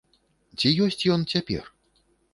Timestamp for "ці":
0.61-0.71